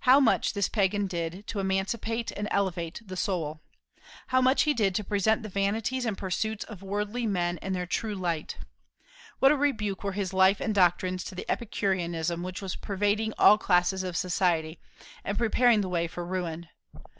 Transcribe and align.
How 0.00 0.20
much 0.20 0.52
this 0.52 0.68
pagan 0.68 1.06
did 1.06 1.46
to 1.46 1.58
emancipate 1.58 2.30
and 2.32 2.46
elevate 2.50 3.00
the 3.02 3.16
soul! 3.16 3.62
How 4.26 4.42
much 4.42 4.64
he 4.64 4.74
did 4.74 4.94
to 4.96 5.02
present 5.02 5.42
the 5.42 5.48
vanities 5.48 6.04
and 6.04 6.18
pursuits 6.18 6.62
of 6.66 6.82
worldly 6.82 7.26
men 7.26 7.56
in 7.62 7.72
their 7.72 7.86
true 7.86 8.14
light! 8.14 8.58
What 9.38 9.50
a 9.50 9.56
rebuke 9.56 10.04
were 10.04 10.12
his 10.12 10.34
life 10.34 10.60
and 10.60 10.74
doctrines 10.74 11.24
to 11.24 11.34
the 11.34 11.50
Epicureanism 11.50 12.42
which 12.42 12.60
was 12.60 12.76
pervading 12.76 13.32
all 13.38 13.56
classes 13.56 14.02
of 14.02 14.14
society, 14.14 14.78
and 15.24 15.38
preparing 15.38 15.80
the 15.80 15.88
way 15.88 16.06
for 16.06 16.22
ruin! 16.22 16.68